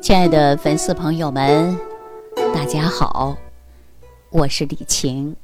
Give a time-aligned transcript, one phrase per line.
[0.00, 1.78] 亲爱的粉丝朋友们，
[2.54, 3.36] 大家好，
[4.30, 5.36] 我是李晴。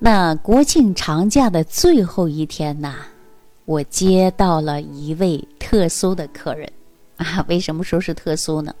[0.00, 2.96] 那国庆长假的最后一天呐，
[3.66, 6.68] 我接到了一位特殊的客人
[7.16, 7.44] 啊。
[7.48, 8.74] 为什么说是特殊呢？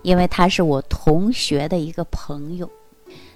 [0.00, 2.68] 因为他是我同学的一个朋友，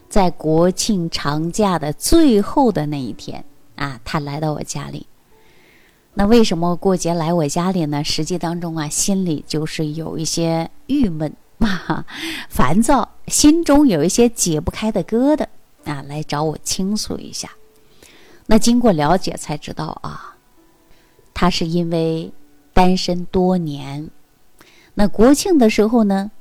[0.08, 3.44] 在国庆长假的最后的那一天
[3.76, 5.06] 啊，他来到我家里。
[6.18, 8.02] 那为什么过节来我家里呢？
[8.02, 12.04] 实际当中啊，心里就是有一些郁闷啊，
[12.48, 15.46] 烦躁，心中有一些解不开的疙瘩
[15.84, 17.48] 啊，来找我倾诉一下。
[18.46, 20.36] 那经过了解才知道啊，
[21.32, 22.32] 他是因为
[22.72, 24.10] 单身多年，
[24.94, 26.32] 那国庆的时候呢，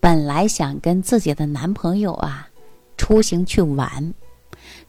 [0.00, 2.48] 本来想跟自己的男朋友啊
[2.96, 4.14] 出行去玩，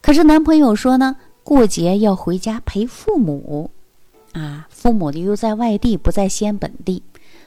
[0.00, 3.70] 可是男朋友说呢，过节要回家陪父母。
[4.38, 7.02] 啊，父母的又在外地，不在西安本地，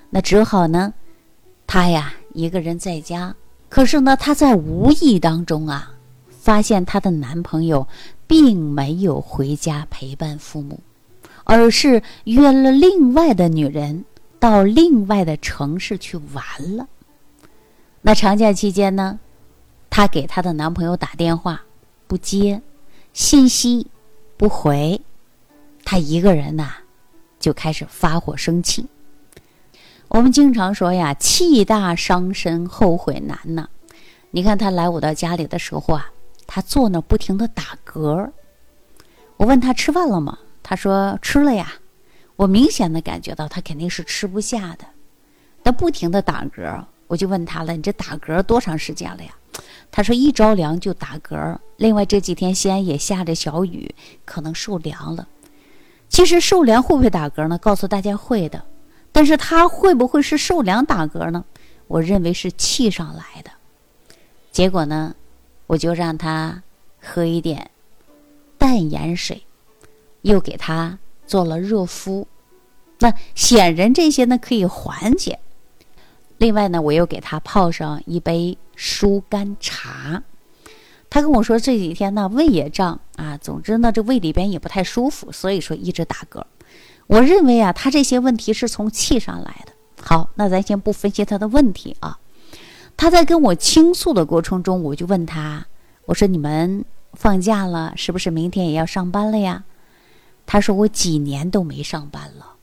[0.09, 0.93] 那只好呢，
[1.65, 3.35] 她呀一个人在家。
[3.69, 5.93] 可是呢，她在无意当中啊，
[6.29, 7.87] 发现她的男朋友
[8.27, 10.81] 并没有回家陪伴父母，
[11.45, 14.03] 而是约了另外的女人
[14.39, 16.43] 到另外的城市去玩
[16.75, 16.87] 了。
[18.01, 19.19] 那长假期间呢，
[19.89, 21.61] 她给她的男朋友打电话
[22.07, 22.61] 不接，
[23.13, 23.87] 信息
[24.35, 24.99] 不回。
[25.85, 26.73] 她一个人呐，
[27.41, 28.85] 就开始发火生气。
[30.07, 33.67] 我们经常说呀，气大伤身，后悔难呐。
[34.29, 36.09] 你看他来我到家里的时候啊，
[36.47, 38.29] 他坐那不停的打嗝。
[39.35, 40.37] 我问他吃饭了吗？
[40.63, 41.73] 他说吃了呀。
[42.37, 44.85] 我明显的感觉到他肯定是吃不下的，
[45.63, 46.83] 他不停的打嗝。
[47.07, 49.35] 我就问他了，你这打嗝多长时间了呀？
[49.91, 51.57] 他说一着凉就打嗝。
[51.77, 53.93] 另外这几天西安也下着小雨，
[54.25, 55.27] 可能受凉了。
[56.11, 57.57] 其实受凉会不会打嗝呢？
[57.57, 58.63] 告诉大家会的，
[59.13, 61.45] 但是他会不会是受凉打嗝呢？
[61.87, 63.49] 我认为是气上来的。
[64.51, 65.15] 结果呢，
[65.67, 66.61] 我就让他
[67.01, 67.71] 喝一点
[68.57, 69.41] 淡盐水，
[70.23, 72.27] 又给他做了热敷。
[72.99, 75.39] 那显然这些呢可以缓解。
[76.37, 80.21] 另外呢，我又给他泡上一杯疏肝茶。
[81.11, 86.41] 他跟我说这几天呢胃也胀啊，总之呢这胃里边也不太舒服，所以说一直打嗝。
[87.07, 89.73] 我认为啊，他这些问题是从气上来的。
[90.01, 92.17] 好，那咱先不分析他的问题啊。
[92.95, 95.65] 他在跟我倾诉的过程中，我就问他，
[96.05, 99.65] 我说你们放假了，是不是明天也要上班了呀？
[100.45, 102.55] 他说我几年都没上班了。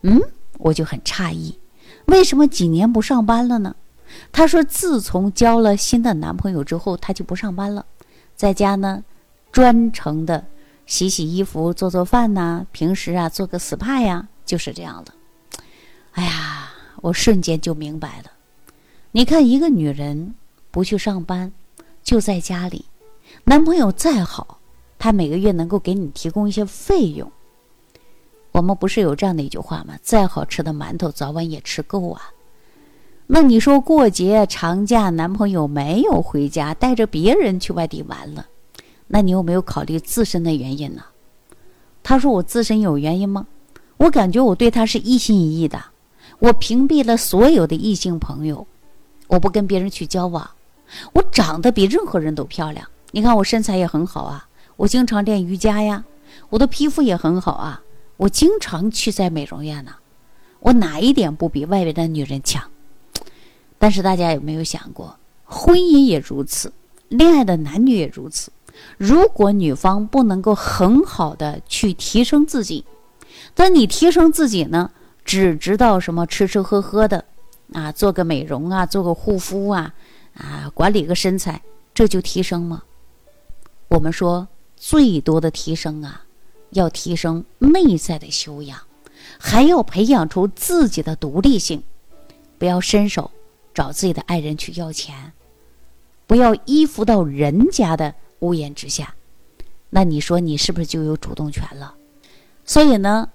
[0.00, 0.22] 嗯，
[0.58, 1.58] 我就很诧异，
[2.06, 3.76] 为什么几年不上班了呢？
[4.32, 7.84] 她说：“自从交了新的男朋友之后，她就不上班了，
[8.34, 9.02] 在家呢，
[9.52, 10.46] 专程的
[10.86, 15.12] 洗洗衣服、做做饭呐，平时啊做个 SPA 呀，就是这样的。”
[16.12, 16.70] 哎呀，
[17.02, 18.30] 我瞬间就明白了。
[19.12, 20.34] 你看，一个女人
[20.70, 21.52] 不去上班，
[22.02, 22.86] 就在家里，
[23.44, 24.60] 男朋友再好，
[24.98, 27.30] 他每个月能够给你提供一些费用。
[28.52, 29.98] 我们不是有这样的一句话吗？
[30.02, 32.30] 再好吃的馒头，早晚也吃够啊。
[33.28, 38.46] 那你说过节长假，男朋友没有回家，带着别人去外地玩了，
[39.08, 41.02] 那你有没有考虑自身的原因呢？
[42.04, 43.48] 他说我自身有原因吗？
[43.96, 45.82] 我感觉我对他是一心一意的，
[46.38, 48.64] 我屏蔽了所有的异性朋友，
[49.26, 50.48] 我不跟别人去交往，
[51.12, 56.04] 我长得比任何人都漂亮，你看我身材也很好啊，我经常练瑜伽呀，
[56.48, 57.82] 我的皮肤也很好啊，
[58.18, 59.90] 我经常去在美容院呢，
[60.60, 62.62] 我哪一点不比外边的女人强？
[63.86, 66.72] 但是大家有没有想过，婚姻也如此，
[67.08, 68.50] 恋爱的男女也如此。
[68.98, 72.84] 如果女方不能够很好的去提升自己，
[73.54, 74.90] 但你提升自己呢，
[75.24, 77.24] 只知道什么吃吃喝喝的，
[77.74, 79.94] 啊，做个美容啊，做个护肤啊，
[80.34, 81.62] 啊，管理个身材，
[81.94, 82.82] 这就提升吗？
[83.86, 86.22] 我们说最多的提升啊，
[86.70, 88.80] 要提升内在的修养，
[89.38, 91.84] 还要培养出自己的独立性，
[92.58, 93.30] 不要伸手。
[93.76, 95.34] 找自己的爱人去要钱，
[96.26, 99.14] 不要依附到人家的屋檐之下，
[99.90, 101.94] 那你说你是不是就有主动权了？
[102.64, 103.28] 所以呢，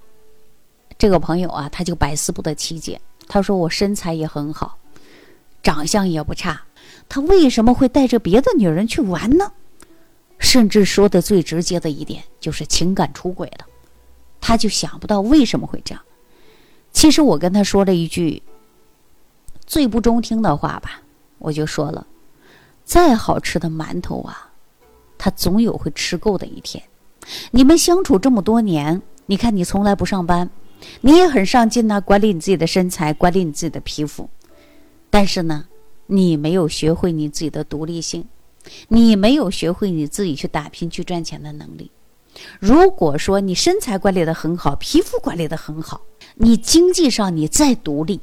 [0.97, 2.99] 这个朋友啊，他就百思不得其解。
[3.27, 4.79] 他说我身材也很好，
[5.61, 6.59] 长相也不差，
[7.07, 9.51] 他为什么会带着别的女人去玩呢？
[10.39, 13.67] 甚至说的最直接的一点就是情感出轨了，
[14.39, 16.03] 他就想不到为什么会这样。
[16.91, 18.41] 其实我跟他说了一句。
[19.71, 21.01] 最不中听的话吧，
[21.37, 22.05] 我就说了，
[22.83, 24.51] 再好吃的馒头啊，
[25.17, 26.83] 他总有会吃够的一天。
[27.51, 30.49] 你们相处这么多年，你看你从来不上班，
[30.99, 34.29] 你也很上进呐，管理你自己的身材，管理你自己的皮肤。
[35.09, 35.63] 但是呢，
[36.07, 38.27] 你没有学会你自己的独立性，
[38.89, 41.89] 你没有学会你自己去打拼去赚钱的能力。
[42.59, 46.01] 如果说你身材管理的很好，皮肤管理的很好，
[46.35, 48.19] 你经济上你再独立，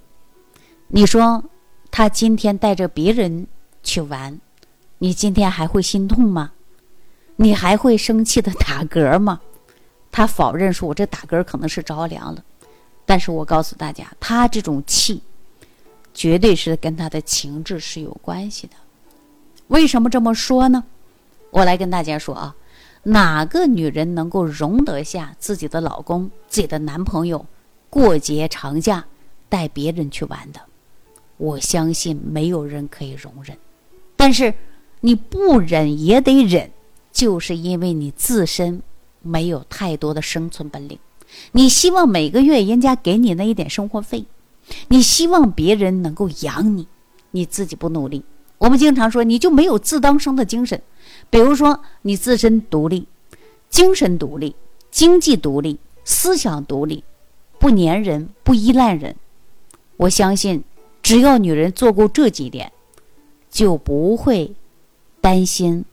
[0.88, 1.44] 你说
[1.90, 3.46] 他今天带着别人
[3.82, 4.40] 去玩，
[4.99, 6.52] 你今天还会心痛吗？
[7.37, 9.40] 你还会生气的打嗝吗？
[10.11, 12.43] 他否认说：“我这打嗝可能是着凉了。”
[13.06, 15.23] 但是我告诉大家，他这种气，
[16.12, 18.75] 绝对是跟他的情志是有关系的。
[19.69, 20.82] 为什么这么说呢？
[21.50, 22.55] 我来跟大家说啊。
[23.05, 27.46] 哪个女人能够容得下自己的老公、自己的男朋友
[27.88, 29.05] 过节长假
[29.49, 30.61] 带别人去玩的？
[31.38, 33.56] 我相信没有人可以容忍。
[34.17, 34.52] 但是
[35.00, 36.70] 你不忍也得忍，
[37.11, 38.82] 就是因为你自身
[39.23, 40.99] 没有太多的生存本领。
[41.52, 44.25] 你希望每个月人家给你那一点生活费，
[44.88, 46.87] 你希望别人能够养你，
[47.31, 48.25] 你自己不努力。
[48.58, 50.82] 我们经常说，你就没有自当生的精神。
[51.31, 53.06] 比如说，你自身独立、
[53.69, 54.56] 精神独立、
[54.90, 57.05] 经济独立、思想独立，
[57.61, 59.14] 不粘人、不依赖人。
[59.96, 60.64] 我相信，
[61.08, 62.70] 只要女人做够这几点，
[63.50, 64.52] 就不会
[65.22, 65.87] 担心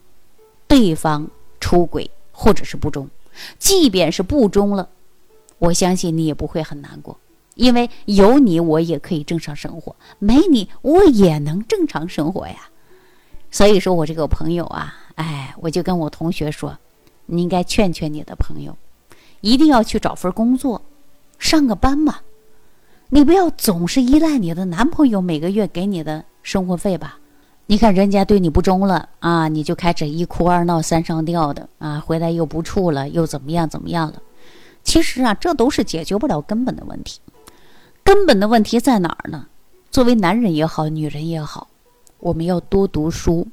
[0.68, 1.30] 对方
[1.62, 3.10] 出轨或者是不忠。
[3.58, 4.90] 即便是不忠了，
[5.58, 7.18] 我相信你也不会很难过，
[7.54, 12.70] 因为有你，我也可以正常生活；没你，我也能正常生活呀。
[13.50, 14.94] 所以说，我这个朋友啊。
[15.16, 16.78] 哎，我就跟我同学说，
[17.28, 18.76] 你应该劝劝你的朋友，
[19.40, 20.82] 一定要去找份工作，
[21.40, 22.20] 上个班嘛。
[23.10, 27.20] 你不要总是依赖你的男朋友每个月给你的生活费吧。
[27.68, 34.22] 你看人家对你不忠了啊，你就开始一哭二闹三上吊的啊，回来又不处了，又怎么样怎么样了。
[34.84, 37.20] 其实啊，这都是解决不了根本的问题。
[38.04, 39.48] 根本的问题在哪儿呢？
[39.92, 41.68] 作为男人也好，女人也好，
[42.20, 43.48] 我们要多读书。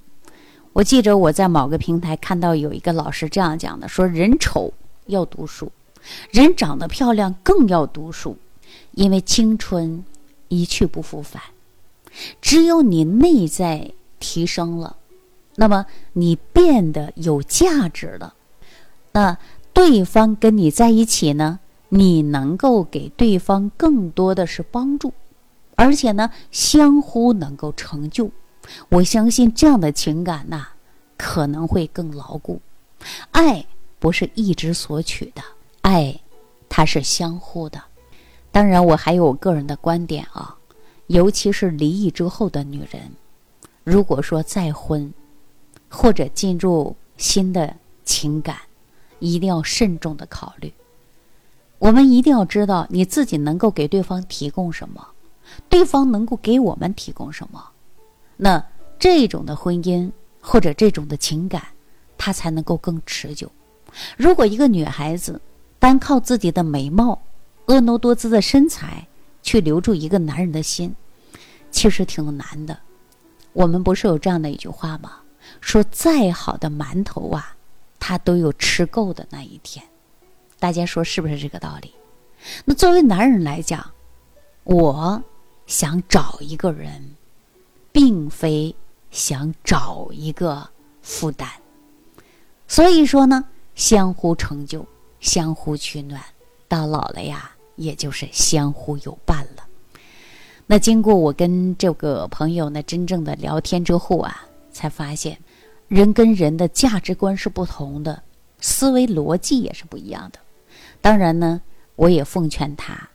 [0.73, 4.73] 我记着我在某个平台看到有一个老师这样讲的：说人丑
[5.07, 5.71] 要读书，
[6.31, 8.37] 人长得漂亮更要读书，
[8.93, 10.05] 因为青春
[10.49, 11.43] 一去不复返。
[12.41, 13.91] 只有你内在
[14.21, 14.97] 提升了，
[15.57, 18.35] 那么你变得有价值了，
[19.13, 19.39] 那
[19.73, 21.59] 对方跟你在一起呢，
[21.89, 25.15] 你能够给对方更多的是帮助，
[25.75, 28.31] 而且呢，相互能够成就。
[28.91, 30.69] 我相信这样的情感呐，
[31.17, 32.61] 可能会更牢固。
[33.31, 33.65] 爱
[33.99, 35.43] 不是一直索取的，
[35.81, 36.21] 爱
[36.69, 37.83] 它是相互的。
[38.53, 40.55] 当然，我还有我个人的观点啊，
[41.07, 43.11] 尤其是离异之后的女人，
[43.83, 45.13] 如果说再婚
[45.89, 48.59] 或者进入新的情感，
[49.21, 50.71] 一定要慎重的考虑。
[51.79, 55.05] 我们一定要知道你自己能够给对方提供什么，
[55.69, 57.71] 对方能够给我们提供什么。
[58.37, 58.63] 那
[58.99, 60.11] 这种的婚姻
[60.41, 61.63] 或者这种的情感，
[62.19, 63.51] 它才能够更持久。
[64.17, 65.41] 如果一个女孩子
[65.79, 67.21] 单靠自己的美貌、
[67.73, 69.07] 婀娜多姿的身材
[69.43, 70.95] 去留住一个男人的心，
[71.71, 72.79] 其实挺难的。
[73.53, 75.21] 我们不是有这样的一句话吗？
[75.61, 77.57] 说再好的馒头啊，
[77.99, 79.85] 它都有吃够的那一天。
[80.59, 81.95] 大家说是不是这个道理？
[82.65, 83.91] 那作为男人来讲，
[84.65, 85.23] 我
[85.67, 87.17] 想找一个人。
[87.95, 88.75] 并非
[89.11, 90.67] 想找一个
[91.03, 91.47] 负担，
[92.67, 93.45] 所以说呢，
[93.75, 94.87] 相互成就，
[95.21, 96.19] 相互取暖，
[96.69, 99.65] 到老了呀，也就是相互有伴了。
[100.67, 105.39] 那经过我跟这个朋友呢真正的聊天之后啊，才发现，
[105.89, 108.23] 人跟人的价值观是不同的，
[108.61, 110.39] 思维逻辑也是不一样的。
[111.01, 111.61] 当然呢，
[111.97, 113.09] 我也奉劝他，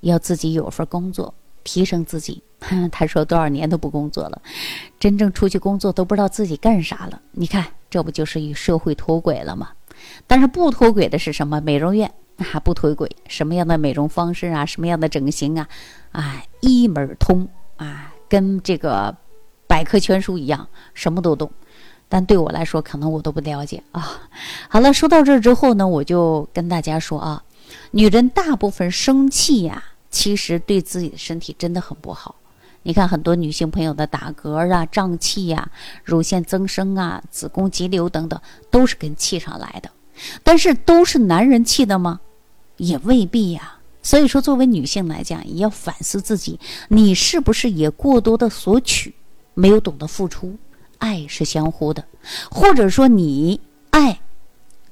[0.00, 2.42] 要自己有份工作，提升自己。
[2.90, 4.40] 他说多少年都不工作了，
[4.98, 7.20] 真正出去工作都不知道自己干啥了。
[7.32, 9.68] 你看，这不就是与社会脱轨了吗？
[10.26, 11.60] 但是不脱轨的是什么？
[11.60, 15.68] 美容院那还，不推轨，什么样的美容方式啊，什么样的整形啊，
[16.12, 19.16] 啊，一门通啊，跟这个
[19.66, 21.50] 百科全书一样，什么都懂。
[22.08, 24.20] 但对我来说，可能我都不了解啊。
[24.68, 27.42] 好了，说到这之后呢，我就跟大家说啊，
[27.92, 32.36] 女人大部分生气呀，其实对自己的身体真的很不好。
[32.82, 35.70] 你看，很多女性朋友的打嗝啊、胀气呀、
[36.04, 38.38] 乳腺增生啊、子宫肌瘤等等，
[38.70, 39.90] 都是跟气上来的。
[40.42, 42.20] 但是，都是男人气的吗？
[42.76, 43.78] 也未必呀。
[44.02, 49.14] 所以说，作为女性来讲，也要反思自己，你是不是也过多的索取，
[49.54, 50.58] 没有懂得付出？
[50.98, 52.04] 爱是相互的，
[52.50, 54.20] 或者说你爱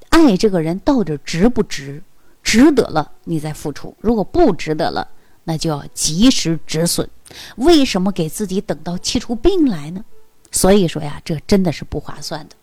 [0.08, 2.02] 爱这个人到底值不值？
[2.42, 5.08] 值得了，你再付出；如果不值得了，
[5.44, 7.08] 那就要及时止损。
[7.56, 10.04] 为什么给自己等到气出病来呢？
[10.50, 12.56] 所以说呀，这真的是不划算的。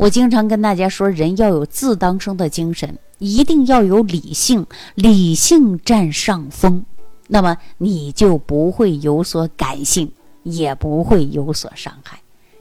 [0.00, 6.82] 我经常跟大家说，人要有自当生的精神，一定要有理性，理性占上风，
[7.28, 10.10] 那么你就不会有所感性，
[10.42, 12.18] 也不会有所伤害。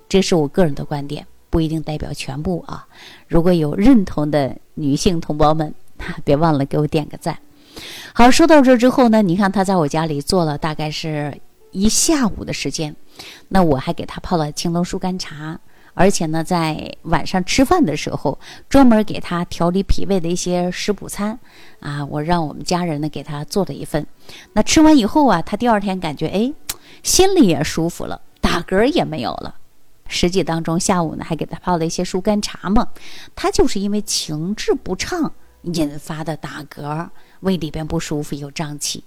[0.10, 2.86] 这是我个人的观点，不一定代表全部啊。
[3.29, 5.74] 如果有认同的女性同胞们，
[6.25, 7.39] 别忘了给我点个赞。
[8.12, 11.39] 好，说到这之后呢，你看他在我家里做了大概是
[11.72, 12.93] 一下午的时间，
[13.48, 15.58] 那我还给他泡了青龙疏肝茶，
[16.00, 18.39] 而且呢，在晚上吃饭的时候，
[18.70, 21.38] 专门给他调理脾胃的一些食补餐，
[21.82, 24.08] 啊，我让我们家人呢给他做了一份。
[24.53, 26.53] 那吃完以后啊，他第二天感觉哎，
[27.03, 29.56] 心里也舒服了，打嗝也没有了。
[30.08, 32.88] 实际当中，下午呢还给他泡了一些疏肝茶嘛，
[33.36, 37.10] 他就是因为情志不畅引发的打嗝。
[37.41, 39.03] 胃里边不舒服，有胀气。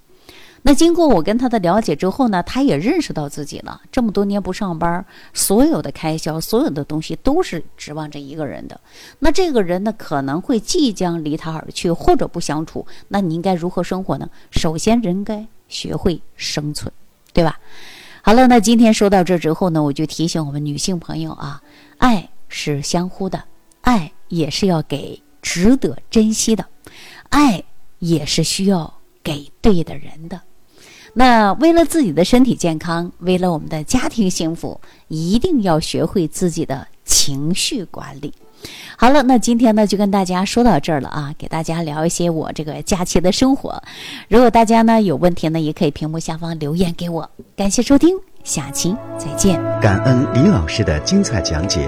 [0.65, 3.81] 那经过我跟他的了解之后呢，他也认识到自己了。
[3.91, 8.79] 这么多年不上班，所有的开销，所有的东西都是指望着一个人的。
[9.19, 12.87] 那这个人呢，可能会即将离他而去，或者不相处。
[13.09, 14.29] 那你应该如何生活呢？
[14.51, 16.91] 首先，人该学会生存，
[17.33, 17.59] 对吧？
[18.21, 21.61] 好了，那今天说到这之后呢，我就提醒我们女性朋友啊，
[21.97, 23.43] 爱是相互的，
[23.81, 26.65] 爱也是要给值得珍惜的，
[27.29, 27.63] 爱。
[27.99, 28.93] 也是需要
[29.23, 30.41] 给对的人的。
[31.13, 38.33] 那为了自己的身体健康，为了我们的家庭幸福，一定要学会自己的情绪管理。
[38.97, 43.83] 好了，那今天呢就跟大家说到这儿了啊，给大家聊一些我这个假期的生活。
[44.29, 47.29] 如果大家呢有问题呢，也可以屏幕下方留言给我。
[47.55, 49.61] 感谢收听，下期再见。
[49.81, 51.87] 感恩李老师的精彩讲解。